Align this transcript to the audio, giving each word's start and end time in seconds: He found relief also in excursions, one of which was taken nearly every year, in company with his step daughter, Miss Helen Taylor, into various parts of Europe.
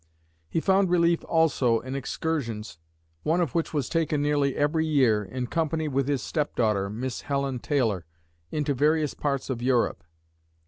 He 0.49 0.59
found 0.59 0.89
relief 0.89 1.23
also 1.25 1.79
in 1.79 1.93
excursions, 1.95 2.79
one 3.21 3.39
of 3.39 3.53
which 3.53 3.71
was 3.71 3.87
taken 3.87 4.19
nearly 4.19 4.55
every 4.55 4.83
year, 4.83 5.23
in 5.23 5.45
company 5.45 5.87
with 5.87 6.07
his 6.07 6.23
step 6.23 6.55
daughter, 6.55 6.89
Miss 6.89 7.21
Helen 7.21 7.59
Taylor, 7.59 8.07
into 8.49 8.73
various 8.73 9.13
parts 9.13 9.51
of 9.51 9.61
Europe. 9.61 10.03